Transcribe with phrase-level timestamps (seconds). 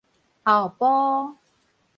[0.43, 1.37] 後埔